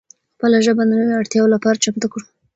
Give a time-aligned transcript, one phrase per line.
[0.33, 2.25] خپله ژبه د نوو اړتیاو لپاره چمتو کړو.